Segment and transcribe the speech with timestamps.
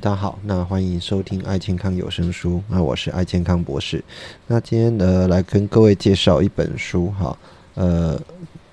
[0.00, 4.02] 大家好，那欢迎收听爱健康有声书，那我是爱健康博士。
[4.46, 7.38] 那今天呢，来跟各位介绍一本书哈，
[7.74, 8.18] 呃，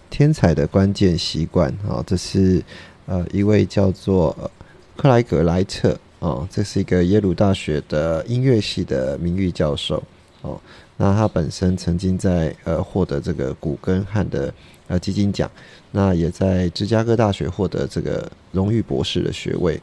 [0.09, 2.63] 天才的关键习惯啊，这是
[3.05, 4.49] 呃一位叫做
[4.95, 10.01] 克莱格莱特哦，这是一个耶鲁大学的音乐系的名誉教授
[10.41, 10.59] 哦。
[10.95, 14.51] 那他本身曾经在呃获得这个古根汉的
[14.87, 15.51] 呃基金奖，
[15.91, 19.79] 那也在芝加哥大学获得这个荣誉博士的学位。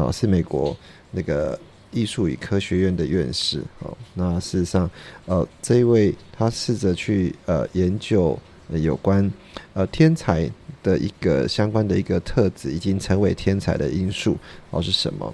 [0.00, 0.76] 啊，是美国
[1.10, 1.58] 那个
[1.90, 3.62] 艺术与科学院的院士。
[3.80, 4.90] 哦，那事实上，
[5.26, 8.38] 呃，这一位他试着去呃研究
[8.70, 9.30] 有关
[9.74, 10.50] 呃天才
[10.82, 14.36] 的一个相关的一个特质，已经成为天才的因素
[14.70, 15.32] 哦是什么？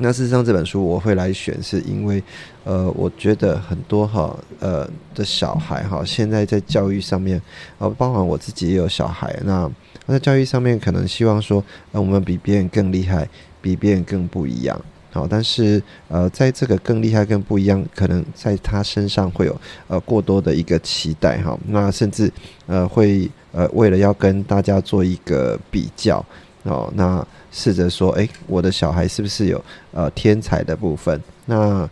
[0.00, 2.22] 那事实上这本书我会来选，是因为
[2.62, 7.42] 呃，我觉得很多哈呃的小孩哈，现在在教育上面，
[7.78, 9.68] 呃，包含我自己也有小孩，那
[10.06, 13.28] 在教育上面可能希望说，呃，我们比别人更厉害。
[13.68, 14.80] 比别人更不一样，
[15.12, 22.32] 好，但是呃，在这个更厉害、更不一样，可能在他身上会有呃过多的一个期待哈，那甚至
[22.66, 26.24] 呃会呃为了要跟大家做一个比较
[26.62, 29.62] 哦，那试着说，哎，我的小孩是不是有
[29.92, 31.20] 呃天才的部分？
[31.44, 31.88] 那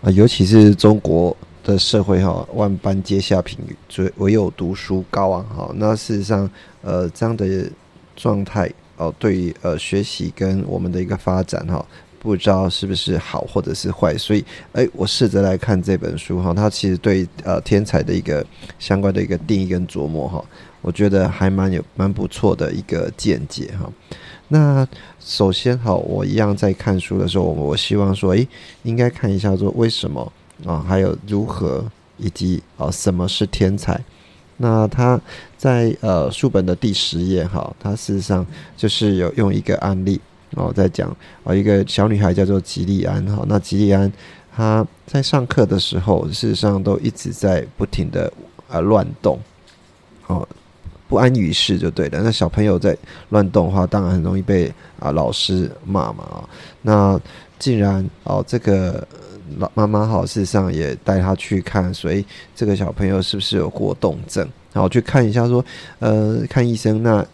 [0.00, 3.58] 啊，尤其是中国的社会哈，万般皆下品，
[3.98, 6.48] 唯唯有读书高啊，哈，那事实上
[6.82, 7.70] 呃这样的
[8.16, 8.72] 状态。
[8.98, 11.84] 哦，对于呃学习跟我们的一个发展哈，
[12.18, 18.44] 不知道是不是好或者是坏，所以哎，我试着来看这本书哈，它其实对呃天才的一个
[18.78, 20.44] 相关的一个定义跟琢磨哈，
[20.82, 23.90] 我觉得还蛮有蛮不错的一个见解哈。
[24.48, 24.86] 那
[25.20, 28.46] 首先哈，我一样在看书的时候，我希望说，哎，
[28.82, 30.32] 应该看一下说为什么
[30.64, 31.84] 啊，还有如何
[32.16, 34.00] 以及啊什么是天才。
[34.60, 35.18] 那他
[35.56, 38.44] 在呃书本的第十页哈，他事实上
[38.76, 40.20] 就是有用一个案例
[40.56, 44.12] 哦，在讲哦一个小女孩叫做吉利安哈，那吉利安
[44.54, 48.32] 她在上课的时候，事实上都一直在不停的
[48.68, 49.38] 啊乱动，
[50.26, 50.46] 哦
[51.08, 52.20] 不安于室就对了。
[52.22, 52.96] 那小朋友在
[53.28, 56.48] 乱动的话，当然很容易被啊老师骂嘛啊。
[56.82, 57.20] 那
[57.58, 59.06] 竟然哦这个。
[59.56, 62.22] 老妈妈好，事实上也带他去看，所以
[62.54, 64.46] 这个小朋友是不是有过动症？
[64.72, 65.64] 然后去看一下，说，
[65.98, 67.26] 呃，看医生，那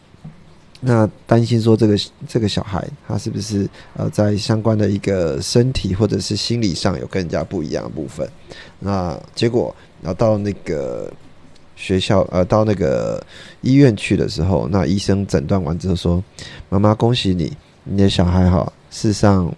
[0.80, 8.28] 那担心说这个这个小孩他是不是呃在相关的一个身体或者是心理上有跟人家不一样的部分？
[8.78, 11.12] 那结果然后到那个
[11.76, 13.24] 学校呃到那个
[13.62, 16.22] 医院去的时候，那医生诊断完之后说，
[16.68, 17.52] 妈妈恭喜你，
[17.84, 19.52] 你的小孩哈，事实上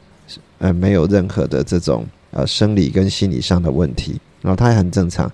[0.58, 2.06] 呃没有任何的这种。
[2.32, 5.30] 呃，生理跟心理上的问题，然后他也很正常，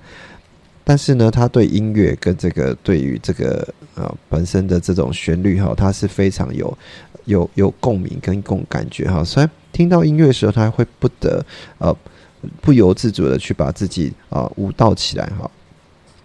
[0.84, 6.76] 但是呢，他对音乐跟这个对于这个呃本身的这种旋律哈，他是非常有
[7.26, 11.44] 有有共鸣跟共感觉哈，所以听到音乐的时候，他会不得
[11.78, 11.96] 呃
[12.60, 15.50] 不由自主的去把自己啊舞蹈起来哈。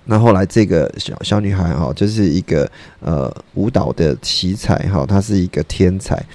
[0.06, 2.70] 那后来这个小小女孩哈，就是一个
[3.00, 6.26] 呃舞蹈的奇才哈，她是一个天才。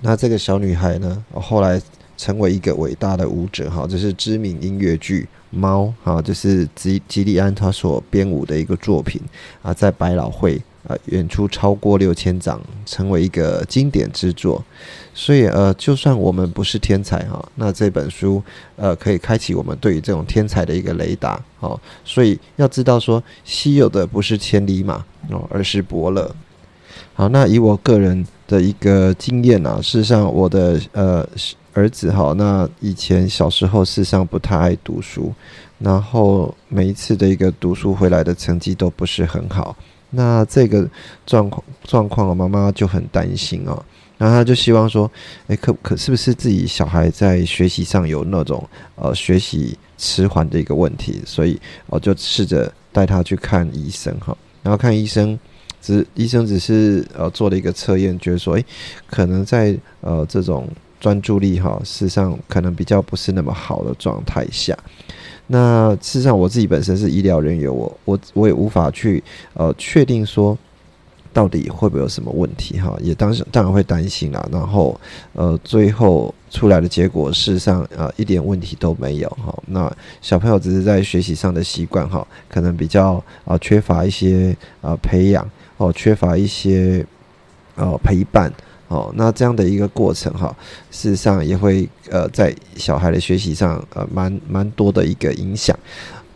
[0.00, 1.80] 那这个小女孩呢，后来。
[2.16, 9.20] 成为一个伟大的舞者，哈，这是知名音乐剧《猫》哈，就是吉吉利安他所编舞的一个作品
[9.62, 14.64] 啊，在百老汇啊演出超过六千场，成为一个经典之作。
[15.12, 18.42] 所以呃，就算我们不是天才哈，那这本书
[18.76, 21.78] 呃可以开启我们对于这种天才的一个雷达哦。
[22.04, 26.34] 所以要知道说，稀有的不是千里马哦，而是伯乐。
[27.12, 31.28] 好，那以我个人的一个经验啊，事实上我的呃。
[31.76, 35.30] 儿子哈，那以前小时候事实上不太爱读书，
[35.78, 39.76] 然后每一次的一个读书回来的成绩都不是很好。
[40.08, 40.88] 那这个
[41.26, 43.84] 状况状况，妈妈就很担心哦。
[44.16, 45.10] 然后他就希望说，
[45.48, 51.20] 哎，可可是不是自己小孩在学习上有那种呃学习迟缓的一个问题？
[51.26, 54.34] 所以我就试着带他去看医生哈。
[54.62, 55.38] 然后看医生，
[55.82, 58.64] 只医生只是呃做了一个测验，觉得说，哎，
[59.06, 60.66] 可能在呃这种。
[61.06, 64.76] 专注力哈，事实上可能比较不是那么好的状态下。
[65.46, 69.22] 那事实上我自己本身是医疗人员，我我我也无法去
[69.54, 70.58] 呃确定说
[71.32, 74.48] 到底会不会有什么问题哈，也当时当然会担心啦。
[74.50, 75.00] 然后
[75.34, 79.56] 呃最后出来的结果，事实上呃一点问题都没有哈。
[79.66, 79.88] 那
[80.20, 87.06] 小朋友只是在学习上的习惯哈，可能比较啊缺乏一些啊培养哦，缺乏一些
[87.76, 88.52] 呃陪伴。
[88.88, 90.54] 哦，那这样的一个过程哈，
[90.92, 95.76] 事实上也会呃在小孩的学习上呃蛮蛮多的一个影响。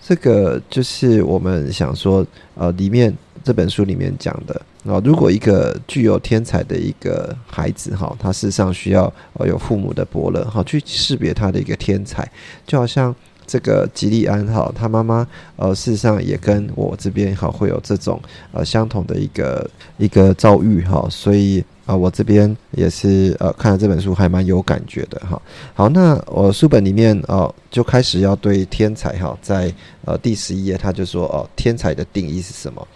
[0.03, 2.27] 这个就是我们想说
[2.57, 12.29] 呃里面这本书里面讲的啊，如果一个具有天才的一个孩子哈，他事实上需要呃有父母的伯乐哈，去识别他的一个天才，
[12.67, 13.15] 就好像
[13.47, 15.25] 这个吉利安哈，他妈妈
[15.55, 18.21] 呃事实上也跟我这边哈会有这种
[18.51, 21.65] 呃相同的一个一个遭遇哈，所以。
[21.91, 25.43] 啊，我这边也是呃，看了这本书还蛮有感觉的哈。
[25.75, 32.87] 好，那我书本里面哦，就开始要对天才哈，在呃第十一页他就说哦，天才的定义是什么？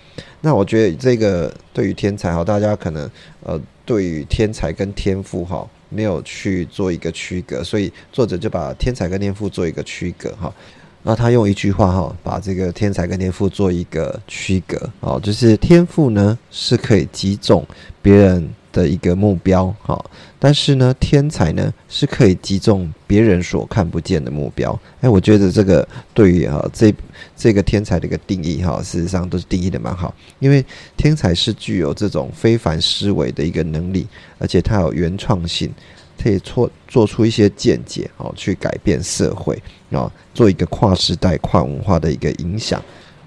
[0.41, 3.11] 那我觉得这个对于天才哈，大家可能
[3.43, 10.55] 呃对于天才跟天赋哈没有去做一个区隔，所以作者就把天才跟天赋做一个区隔哈。
[11.02, 17.67] 那他用一句话哈，把这个天才跟天赋做一个区隔哦，就是天赋呢是可以击中
[18.00, 18.49] 别人。
[18.75, 20.05] 的一个目标，哈，
[20.38, 24.79] 但是呢，天才呢是可以击中别人所看不见的目标。
[25.00, 26.93] 哎，我觉得这个对于哈这
[27.37, 30.12] 这个天才的一个定义，哈，事实上都是定义的蛮好。
[30.41, 30.62] 因为
[30.97, 34.06] 天才是具有这种非凡思维的一个能力，
[34.38, 35.73] 而且他有原创性，
[36.21, 39.56] 可以做做出一些见解，哦，去改变社会，
[39.93, 42.82] 啊，做一个跨时代、跨文化的一个影响。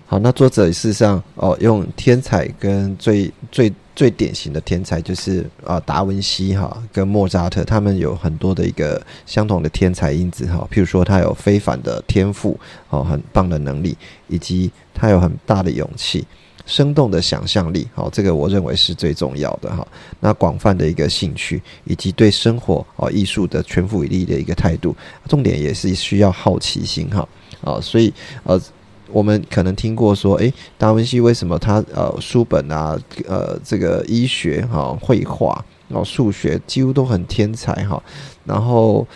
[0.06, 3.74] 好，那作者事实上哦，用天才跟最最。
[3.98, 10.68] 最典型的天才就是啊，达文西哈跟莫扎特，他们有很多的一个相同的天才因子哈。
[10.72, 12.56] 譬如说，他有非凡的天赋
[12.92, 13.98] 哦，很棒的能力，
[14.28, 16.24] 以及他有很大的勇气、
[16.68, 17.88] 生动的想象力。
[17.96, 19.88] 好，这个我认为是最重要的哈。
[20.20, 24.96] 那广泛的一个兴趣，以及对生活哦艺术的全副以力的一个态度，
[25.28, 27.28] 重点也是需要好奇心哈。
[27.64, 28.14] 啊，所以
[28.44, 28.62] 呃。
[29.10, 38.02] 我们可能听过说，诶，达文西为什么他呃书本啊，呃这个医学哈、绘画、然后数学几乎都很天才哈。
[38.44, 39.08] 然后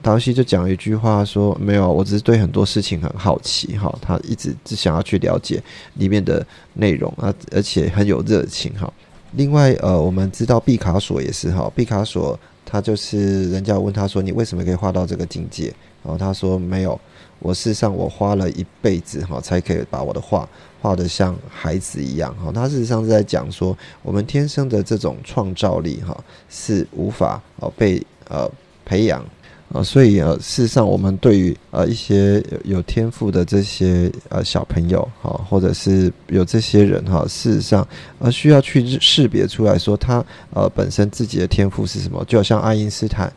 [0.00, 3.92] 达文西就讲一句话说，没有，我只是对很多事情很好奇哈。
[4.00, 5.60] 他一直只想要去了解
[5.94, 8.92] 里面的内容啊，而且很有热情哈。
[9.32, 15.74] 另外呃，我们知道毕卡索也是哈，毕卡索他就是人家问他说，你为什么可以画到这个境界？
[16.04, 16.98] 然后他说没有。
[17.40, 20.48] 我事实上，我花了一辈子哈，才可以把我的画
[20.80, 22.50] 画得像孩子一样哈。
[22.52, 26.16] 他事实上是在讲说，我们天生的这种创造力哈，
[26.48, 28.50] 是无法哦被呃
[28.84, 29.24] 培养。
[29.70, 37.86] 啊，所以呃，事实上，我们对于呃一些有天赋的这些呃小朋友哈，或者是有这些人哈，事实上
[38.18, 40.24] 呃需要去识别出来说他
[40.54, 42.24] 呃本身自己的天赋是什么。
[42.26, 43.30] 就好像爱因斯坦，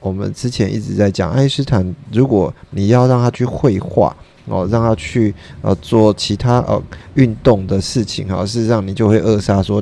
[0.00, 4.16] 我们之前一直在讲，爱因斯坦，如果你要让他去绘画
[4.46, 6.82] 哦，让他去呃做其他呃
[7.14, 9.80] 运动的事情哈，事实上你就会扼杀说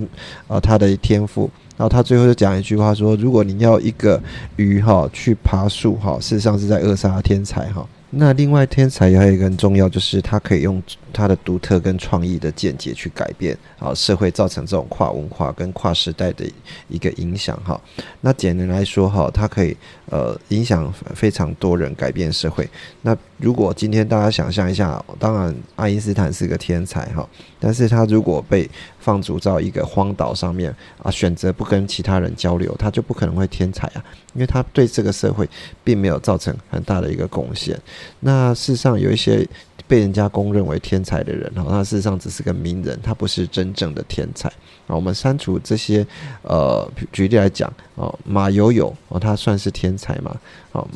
[0.48, 1.48] 呃他的天赋。
[1.76, 4.22] 然后他最后就讲一句话说：“如果你要一个
[4.56, 7.86] 鱼哈去爬树哈，事实上是在扼杀天才哈。
[8.16, 10.82] 那另外天才还有一个很重要，就是他可以用。”
[11.16, 16.44] 他的独特跟创意的见解去改变啊社会，造成这种跨文化跟跨时代的
[16.88, 17.80] 一个影响哈。
[18.20, 19.76] 那简单来说哈，它可以
[20.10, 22.68] 呃影响非常多人，改变社会。
[23.02, 27.24] 那如果今天大家想象一下，当然爱因斯坦是个天才哈，
[27.60, 28.68] 但是他如果被
[29.04, 35.48] 放逐到一个荒岛上面啊，选择不跟其他人交流，他就不可能会天才啊，因为他对这个社会
[35.84, 37.78] 并没有造成很大的一个贡献。
[38.20, 39.46] 那事实上有一些。
[39.86, 44.50] 被人家公认为天才的人，哈，他事实上只是个名人，他不是真正的天才。
[44.86, 46.04] 我们删除这些，
[46.40, 50.34] 呃，举例来讲，哦，马友友，哦，他算是天才吗？
[50.72, 50.88] 哦，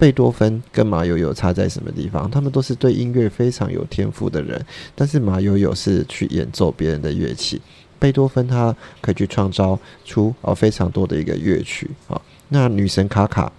[0.00, 2.28] 贝多芬跟马友友差在什么地方？
[2.30, 7.60] 他们都是对音乐非常有天赋的人，但是马友友是去演奏别人的乐器，
[7.98, 11.90] 贝多芬他可以去创造出哦非常多的一个乐曲。
[12.08, 13.52] 啊，那女神卡卡。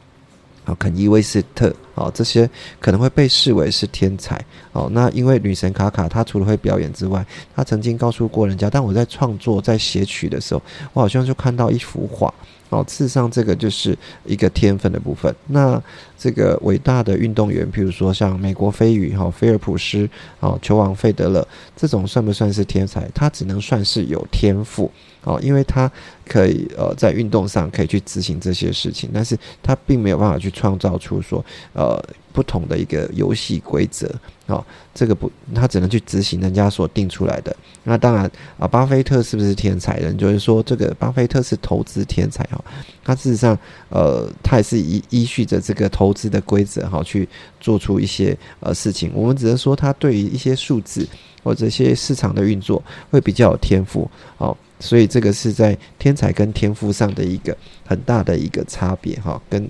[0.63, 2.47] 啊，肯伊威斯特啊，这些
[2.79, 4.39] 可能会被视为是天才
[4.73, 4.87] 哦。
[4.93, 7.25] 那因为女神卡卡，她除了会表演之外，
[7.55, 10.61] 她曾经告诉过人家，但我在创作、在写曲的时候，
[10.93, 12.31] 我好像就看到一幅画
[12.71, 12.83] 哦。
[12.89, 15.33] 事实上，这个就是一个天分的部分。
[15.47, 15.81] 那
[16.17, 20.09] 这个伟大的运动员，譬如说像美国飞鱼哈，菲尔普斯
[20.39, 23.07] 哦，球王费德勒，这种算不算是天才？
[23.13, 24.91] 他只能算是有天赋。
[25.23, 25.89] 哦，因为他
[26.27, 34.09] 可以呃在运动上可以去执行这些事情，但是他并没有办法去创造出说呃不同的一个游戏规则。
[34.47, 37.55] 哦，这个不，他只能去执行人家所定出来的。
[37.83, 40.17] 那当然啊，巴菲特是不是天才人？
[40.17, 42.61] 就是说这个巴菲特是投资天才哈，
[43.03, 43.57] 他事实上
[43.89, 47.27] 呃他也是依依序着这个投资的规则哈去
[47.61, 49.11] 做出一些呃事情。
[49.13, 51.07] 我们只能说他对于一些数字
[51.43, 54.09] 或者一些市场的运作会比较有天赋。
[54.37, 54.55] 哦。
[54.81, 59.69] 所以这个是在天才跟天赋上的一个很大的一个差别哈，跟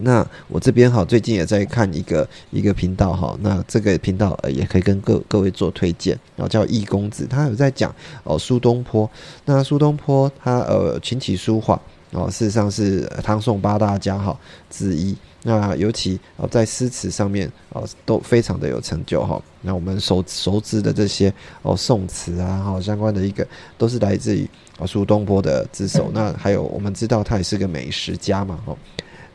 [0.00, 9.10] 那我这边哈，最近也在看一个一个频道哈，那这个频道也可以跟各各位做推荐，然后叫易公子，他有在讲哦苏东坡。
[9.44, 11.80] 那苏东坡他呃琴棋书画
[12.12, 14.38] 哦，事实上是唐宋八大家哈
[14.70, 15.16] 之一。
[15.44, 19.40] 那尤其哦在诗词上面哦都非常的有成就哈。
[19.62, 26.10] 那我们熟熟知的这些哦宋词啊哈相关的一个都是来自于哦苏东坡的之手。
[26.12, 28.76] 那还有我们知道他也是个美食家嘛哈。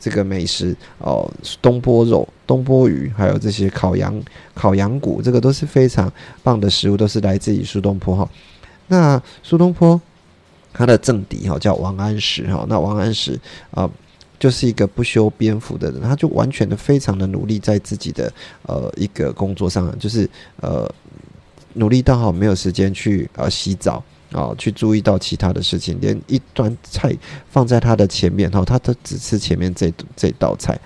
[0.04, 1.32] 这个美食哦，
[1.62, 4.22] 东坡肉、东坡鱼，还有这些烤羊、
[4.54, 6.12] 烤羊骨，这个都是非常
[6.44, 8.30] 棒的食物，都是来自于苏东坡哈。
[8.88, 10.00] 那苏东坡
[10.74, 13.40] 他的政敌哈叫王安石哈，那王安石
[13.72, 13.90] 啊
[14.38, 18.30] 就是一个不修边幅的人，他就完全的非常的努力在自己的
[18.64, 20.94] 呃一个工作上，就是呃
[21.76, 24.04] 努力到好没有时间去呃洗澡。
[24.34, 27.16] 啊，去注意到其他的事情，连一端菜
[27.50, 30.78] 放在他的前面，哈，他都只吃前面这这道菜。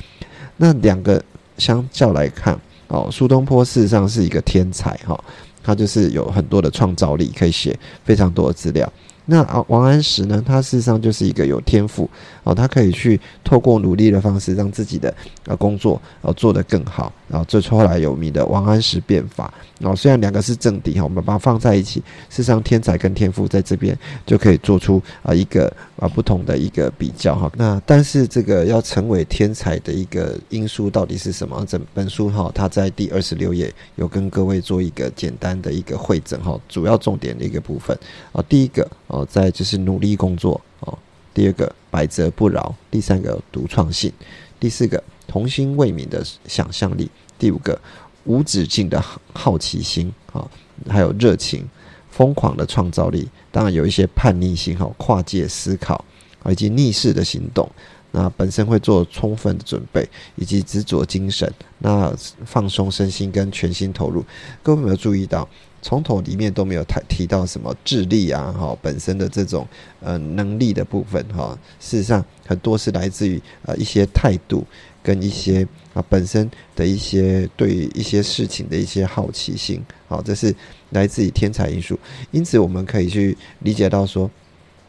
[0.57, 1.23] 那两个
[1.57, 5.17] 相较来看，哦，苏东坡事实上是一个天才，哈，
[5.63, 8.91] 他就是有很多的创造力，可以写非常多的资料。
[9.29, 10.41] 那啊，王安石呢？
[10.45, 12.09] 他事实上就是一个有天赋
[12.43, 15.13] 哦，他可以去透过努力的方式，让自己的
[15.45, 17.11] 呃工作呃做得更好。
[17.27, 19.53] 然后最初后来有名的王安石变法。
[19.79, 27.51] 然后，虽然两个是正敌哈，我们把它放在一起，事实上天才跟天赋在这边就可以做出啊一个啊不同的一个比较哈。
[27.55, 31.63] 那但是这个要成为天才的一个因素到底是什么？
[31.67, 37.95] 整本书哈，它在第二十六页有跟各位做一个简单的一个会诊哈，主要重点的一个部分
[38.31, 38.87] 啊，第一个。
[39.07, 40.97] 哦，在就是努力工作哦。
[41.33, 44.11] 第二个，百折不挠；第三个，独创性；
[44.59, 47.05] 第四个，童心未泯的想象力；
[47.37, 47.79] 第五个，
[48.23, 49.03] 无止境的
[49.33, 50.47] 好奇心啊，
[50.87, 51.67] 还有热情、
[52.09, 53.27] 疯狂的创造力。
[53.51, 56.03] 当然，有一些叛逆心哈，跨界思考
[56.49, 57.69] 以及逆势的行动。
[58.09, 60.07] 那本身会做充分的准备，
[60.37, 61.53] 以及执着精神。
[61.77, 62.11] 那
[62.45, 64.23] 放松身心跟全心投入。
[64.63, 65.47] 各位有没有注意到？
[65.79, 69.65] 从头里面都没有提提到什么智力啊，哈，本身的这种
[70.01, 74.65] 呃能力的部分，哈，事实上很多是来自于呃一些态度
[75.07, 80.53] 跟一些啊本身的一些对一些事情的一些好奇心，好，这是
[80.89, 81.97] 来自于天才因素。
[82.31, 84.29] 因此，我们可以去理解到说，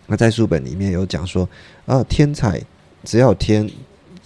[0.08, 1.48] 那在书本里面有讲说，
[1.86, 2.60] 啊，天才
[3.04, 3.70] 只要天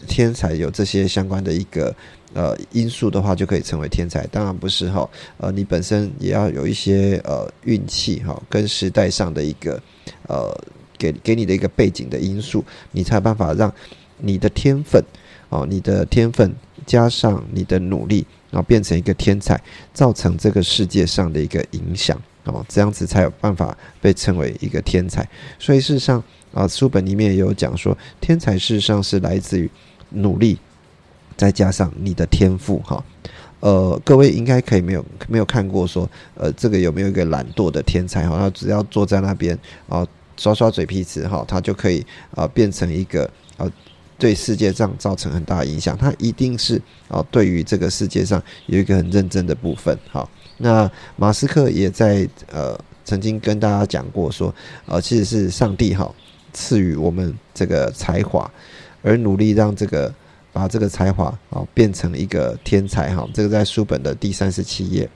[0.08, 1.94] 天才有这些相关的一个。
[2.34, 5.06] 呃，因素的话就可以成为天才，当然不是哈。
[5.36, 9.78] 呃，你本身也要有一些呃运气哈，跟时代上的一个
[10.28, 10.50] 呃
[10.96, 13.70] 给给你的一个背景的因素，你才有办法让
[14.16, 15.04] 你的天分
[15.52, 16.52] 哦，你的天分
[16.86, 19.60] 加上你的努力，然后变成一个天才，
[19.92, 25.28] 造成这个世界上的一个影响哦，这样子才有办法被称为一个天才。
[25.58, 26.22] 所以事实上
[26.54, 29.70] 啊，书本里面也有讲说，天才事实上是来自于
[30.08, 30.58] 努力。
[31.34, 33.02] 再加上你的天赋哈，
[33.60, 38.38] 呃，各位应该可以没有没有看过说，呃，这个有没有一个懒惰的天才哈？
[38.38, 40.06] 他只要坐在那边啊，
[40.36, 42.04] 刷刷嘴皮子哈，他就可以
[42.34, 43.24] 啊变成一个
[43.56, 43.66] 啊
[44.22, 45.98] 对世界上造成很大影响。
[45.98, 50.28] 他一定是啊对于这个世界上有一个很认真的部分哈。
[50.58, 54.54] 那马斯克也在呃曾经跟大家讲过说，
[54.86, 56.08] 呃，其实是上帝哈
[56.52, 58.48] 赐予我们这个才华，
[59.02, 60.14] 而努力让这个。
[60.54, 65.08] 把这个才华啊变成一个天才哈，这个在书本的第三十七页，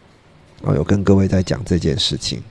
[0.63, 2.43] 哦，有跟各位在讲这件事情。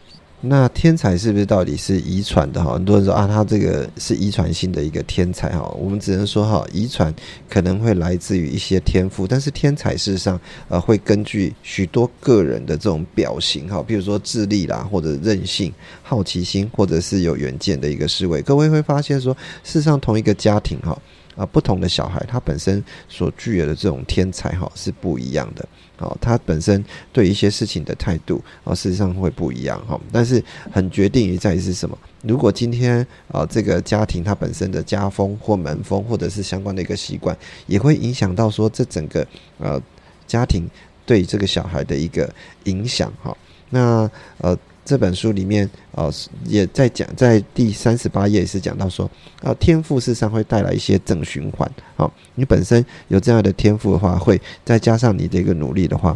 [0.42, 2.74] 那天才是不是到底是遗传的哈？
[2.74, 5.68] 很多人说啊，他这个是遗传性的一个天才哈。
[5.80, 7.12] 我们只能说哈，遗传
[7.50, 15.74] 可能会来自于一些天赋，但是天才事实上呃会根据许多个人的这种表型哈，比如说智力啦，或者韧性、
[16.04, 18.42] 好奇心，或者是有远见的一个思维。
[18.44, 20.96] 各位会发现说，事实上同一个家庭哈。
[21.36, 25.68] 啊，不同的小孩，他本身所具有的这种天才哈是不一样的。
[25.98, 30.00] 哦，他本身对一些事情的态度啊，事实上会不一样哈。
[30.12, 31.98] 但是很决定于在于是什么？
[32.24, 37.38] 如果今天啊，这个家庭他本身的家风或门风，或者是相关的一个习惯，
[37.68, 39.26] 也会影响到说这整个
[39.58, 39.82] 呃
[40.28, 40.68] 家庭
[41.06, 42.34] 对这个小孩的一个
[42.66, 43.36] 影响哈。
[43.70, 44.58] 那呃。
[44.86, 46.14] 这本书里面，呃，
[46.46, 49.10] 也在讲，在第三十八页是讲到说，
[49.42, 51.70] 啊，天赋事实上会带来一些正循环。
[51.96, 56.14] 好，你本身有这样的天赋的话，会再加上你的一个努力的话，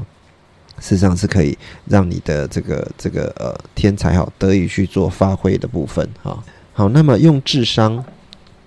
[0.79, 1.57] 事实上是可以
[1.88, 6.41] 让你的这个这个呃天才哈得以去做发挥的部分哈。
[6.71, 8.05] 好，那么用智商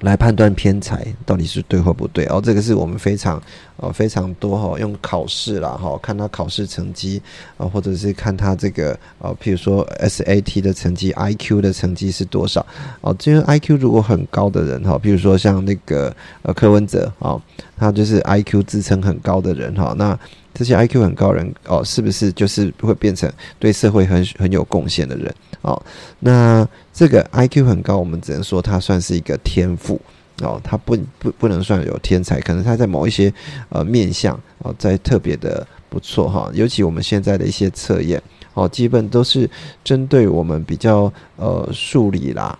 [0.02, 3.40] 来判断偏财到底是对或不对哦，这个是我们非常
[3.76, 7.22] 呃非常多哈，用考试啦哈，看他考试成绩
[7.56, 12.64] 啊，或者是看他这个呃，譬如说 SAT 的成绩、IQ 的成绩是多少
[13.00, 13.14] 哦。
[13.18, 17.40] 这个 IQ 如果很高的人哈，譬如说像那个呃柯文哲啊，
[17.76, 20.18] 他就是 IQ 自称很高的人哈，那
[20.54, 25.34] 这些 IQ 很高人哦，是不是就是会变成对社会很很有贡献的人？
[25.62, 25.80] 哦，
[26.18, 30.00] 那这个 I Q 很高，我们只能说他算是一个天赋
[30.42, 33.32] 哦，他不不不能算有天才，可能他在某一些
[33.68, 36.50] 呃面相哦，在特别的不错哈。
[36.52, 38.20] 尤其我们现在的一些测验
[38.54, 39.48] 哦，基本都是
[39.84, 42.58] 针对我们比较呃数理啦。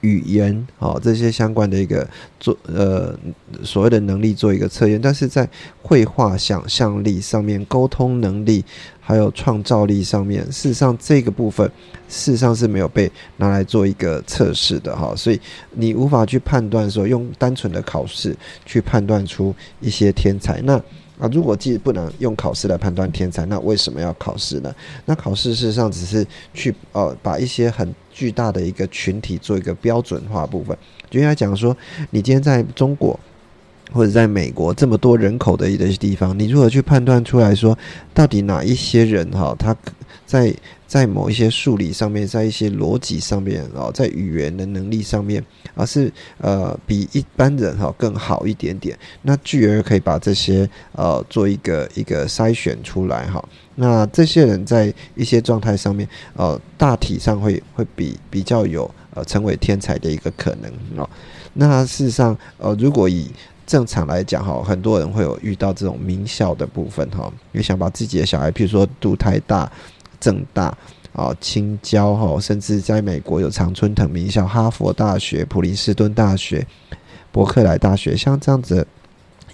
[0.00, 3.14] 语言好，这些相关的一个做呃
[3.62, 5.48] 所谓的能力做一个测验，但是在
[5.82, 8.64] 绘画想象力上面、沟通能力
[9.00, 11.70] 还有创造力上面，事实上这个部分
[12.08, 15.38] 事实上是没有被拿来做一个测试的哈，所以
[15.72, 20.80] 你无法去判断说用单纯的考试去判断出一些天才那。
[21.20, 24.74] 啊，如果既不能用考试来判断天才，那为什么要考试呢？
[25.04, 30.76] 那考试事实上只是去呃把一些很巨大的一个群体做一个标准化部分。
[31.10, 31.76] 就应该讲说，
[32.10, 33.18] 你今天在中国
[33.92, 37.76] 或者在美国这么多人口的一个地方，你如何去判断出来说，
[38.14, 39.76] 到底哪一些人哈，他
[40.30, 40.54] 在。
[40.90, 45.40] 在某一些数理上面，在一些逻辑上面，哦，在语言的能力上面，
[45.76, 48.98] 而是呃比一般人哈更好一点点。
[49.22, 53.40] 那继而可以把这些呃做一个一个筛选出来哈。
[53.76, 61.08] 那这些人在一些状态上面，呃，大体上会会比比较有呃成为天才的一个可能哦。
[61.52, 63.30] 那事实上，呃，如果以
[63.64, 69.70] 正常来讲哈，很多人会有遇到这种名校的部分哈，也想把自己的小孩，譬如说读太大。
[70.20, 70.76] 正大
[71.12, 76.64] 啊，青椒哈，甚至在美国有常春藤名校、哈佛大学、普林斯顿大学、
[77.32, 78.86] 伯克莱大学，像这样子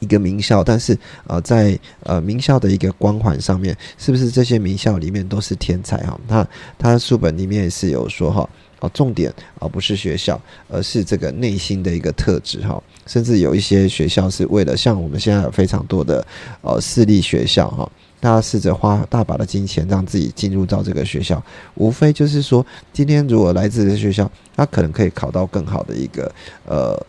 [0.01, 6.21] 一个名校，但是呃，在呃名校的一个光环上面，是不是这些名校里面都是天才哈？
[6.29, 6.47] 他
[6.79, 8.47] 他书本里面也是有说哈，
[8.81, 12.83] 哦，重点啊不是学校，而是这个内心的一个特质哈。
[13.07, 16.27] 甚至有一些学校是为了像我们现在有非常多的
[16.61, 17.91] 呃私立学校哈。
[18.23, 21.43] 家试着花大把的金钱让自己进入到这个学校，
[21.75, 26.33] 无非就是说，今天如果来自这个学校，他可能可以考到更好的一个
[26.67, 27.07] 呃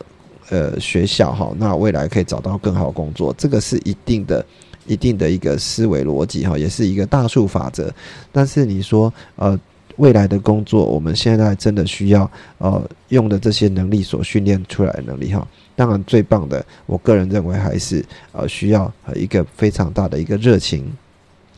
[0.49, 4.45] 呃学校哈，那未来可以找到更好工作，这个是一定的、
[4.85, 7.91] 一定的一个思维逻辑哈，也是一个大数法则。
[8.31, 9.59] 但是你说呃
[9.95, 12.29] 未来的工作，我们现在真的需要
[12.59, 15.47] 呃用的这些能力所训练出来的能力哈。
[15.75, 20.91] 当然，最棒的，我个人认为还是呃需要一个非常大的一个热情，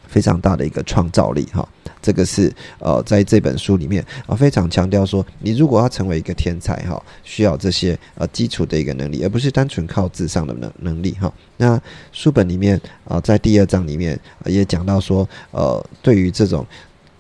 [0.10, 1.66] 非常大的一个创造力哈。
[2.02, 11.32] 这个是呃在这本书里面啊非常强调说，你如果要成为一个天才哈，需要这些呃基础的一个能力，而不是单纯靠智商的能能力哈。
[11.58, 11.80] 那
[12.12, 16.66] 书本里面啊在第二章里面也讲到说，呃对于这种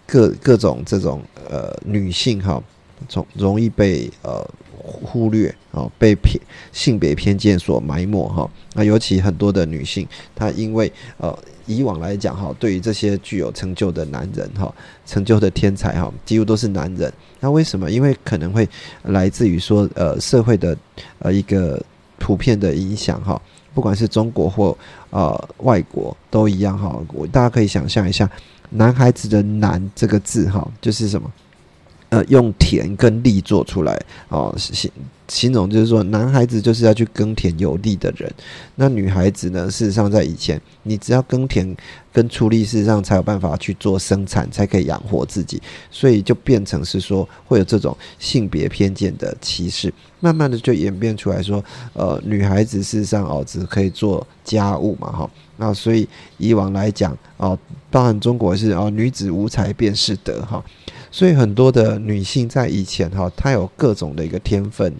[0.05, 2.61] 各各种这种呃女性哈，
[3.07, 4.45] 从容易被呃。
[4.81, 8.49] 忽略啊，被偏性别偏见所埋没哈。
[8.73, 11.37] 那尤其很多的女性，她因为呃
[11.69, 14.73] 以往来讲哈，对于这些具有成就的男人哈，
[15.05, 17.13] 成就的天才哈，几乎都是男人。
[17.39, 17.91] 那为什么？
[17.91, 18.67] 因为可能会
[19.03, 20.75] 来自于说呃社会的
[21.19, 21.79] 呃一个
[22.17, 23.39] 普遍的影响哈，
[23.75, 24.75] 不管是中国或
[25.11, 26.99] 呃外国都一样哈。
[27.13, 28.27] 我大家可以想象一下，
[28.71, 31.31] 男孩子的“男”这个字哈，就是什么？
[32.09, 34.91] 呃，用田跟力做出来哦，形
[35.27, 38.27] 形容就是说，男孩子就是要去耕田有力的人。
[38.73, 39.69] 那女孩子呢？
[39.69, 41.77] 事实上，在以前，你只要耕田
[42.11, 45.61] 跟出力，事实上才有办法去做生产，才可以养活自己。
[45.91, 55.29] 所以就变成是说，会有这种性别偏见的歧视，慢慢的就演变出来说，呃，女孩子事实上哦，只可以做家务嘛，哈。
[55.61, 57.57] 那所以以往来讲哦，
[57.91, 60.63] 当然中国是哦，女子无才便是德哈。
[61.11, 64.93] 所以很多的女性在以前哈，她有各种的一个天分，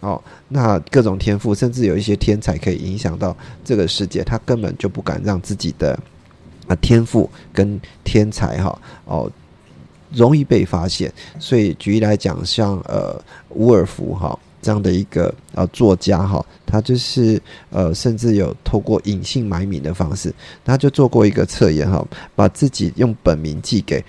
[0.00, 0.18] 哦，
[0.48, 5.98] 那各种天赋，甚至有一些天才可以影响到这个世界，她根本就不敢让自己的
[6.68, 9.30] 啊天赋跟天才哈哦
[10.12, 11.12] 容易被发现。
[11.38, 20.30] 所以举例来讲，像呃伍尔夫哈这样的一个呃作家哈，他就是呃甚至有透过隐姓埋名的方式，
[20.62, 24.04] 他就做过一个测验哈，把自己用本名寄给。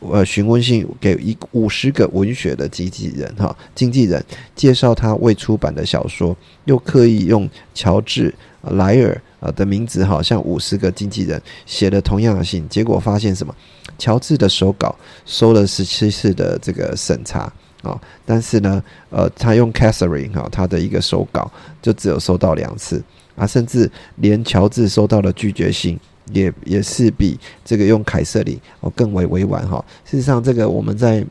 [0.00, 4.22] 呃，询问信给一五十个文学的经纪人哈，经纪人
[4.54, 13.54] 介绍他未出版的小说，又刻意用乔治莱尔啊的名字哈，向五十个经纪人写了同样的信，结果发现什么？
[13.96, 14.94] 乔治的手稿
[15.24, 17.50] 收了十七次的这个审查
[17.82, 21.50] 啊，但是呢，呃，他用 Catherine 哈，他的一个手稿
[21.82, 23.02] 就只有收到两次
[23.34, 25.98] 啊，甚至连乔治收到的拒绝信
[26.32, 29.84] 也也是比这个用凯瑟琳哦更为委婉哈。
[30.04, 31.24] 事实上，这个我们在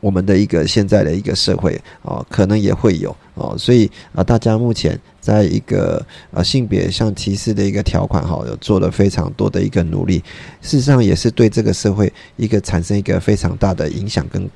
[0.00, 10.18] 我们的一个现在的一个社会哦，可能也会有哦，所以啊，大家目前在一个呃性别像歧视的一个条款哈，有做了非常多的一个努力，
[10.60, 14.50] 事实上也是对这个社会一个产生一个非常大的影响跟。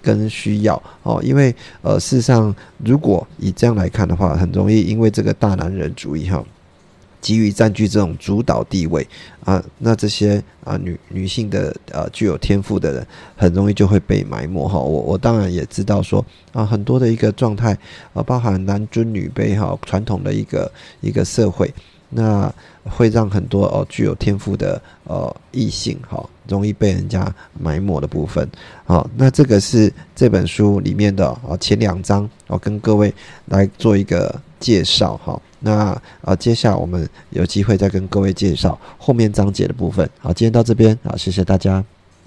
[0.00, 6.44] 跟需要哦，因为呃，事实上，如果以这样来看的话，很容易因为这个大男人主义哈，
[7.20, 9.06] 急于占据这种主导地位
[9.44, 14.78] 啊，那这些啊女女性的呃具有天赋的人，很容易就会被埋没哈。
[14.78, 17.76] 我我当然也知道说啊，很多的一个状态
[18.12, 20.70] 啊，包含男尊女卑哈，传统的一个
[21.00, 21.72] 一个社会。
[22.10, 22.50] 那
[22.84, 28.48] 会让很多哦具有天赋的呃异性哈，容易被人家埋没的部分。
[28.84, 33.14] 好，那这个是这本书里面的啊前两章，我跟各位
[33.46, 35.40] 来做一个介绍哈。
[35.60, 40.08] 那啊，接下来我们有机会再跟各位介绍后面章节的部分。
[40.20, 41.84] 好，今天到这边，好，谢谢大家。